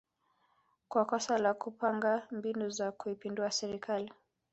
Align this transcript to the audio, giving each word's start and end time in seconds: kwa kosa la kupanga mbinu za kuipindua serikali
kwa 0.89 1.05
kosa 1.05 1.37
la 1.37 1.53
kupanga 1.53 2.27
mbinu 2.31 2.69
za 2.69 2.91
kuipindua 2.91 3.51
serikali 3.51 4.11